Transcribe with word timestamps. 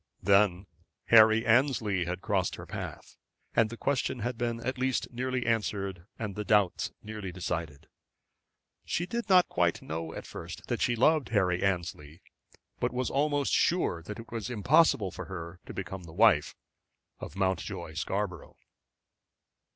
Then 0.23 0.65
Harry 1.09 1.45
Annesley 1.45 2.05
had 2.05 2.23
crossed 2.23 2.55
her 2.55 2.65
path, 2.65 3.17
and 3.55 3.69
the 3.69 3.77
question 3.77 4.21
had 4.21 4.35
been 4.35 4.59
at 4.65 4.79
last 4.79 5.07
nearly 5.13 5.45
answered, 5.45 6.07
and 6.17 6.33
the 6.33 6.43
doubts 6.43 6.91
nearly 7.03 7.31
decided. 7.31 7.87
She 8.83 9.05
did 9.05 9.29
not 9.29 9.47
quite 9.47 9.83
know 9.83 10.11
at 10.15 10.25
first 10.25 10.65
that 10.69 10.81
she 10.81 10.95
loved 10.95 11.29
Harry 11.29 11.61
Annesley, 11.63 12.23
but 12.79 12.91
was 12.91 13.11
almost 13.11 13.53
sure 13.53 14.01
that 14.01 14.17
it 14.17 14.31
was 14.31 14.49
impossible 14.49 15.11
for 15.11 15.25
her 15.25 15.59
to 15.67 15.71
become 15.75 16.05
the 16.05 16.13
wife 16.13 16.55
of 17.19 17.35
Mountjoy 17.35 17.93
Scarborough. 17.93 18.57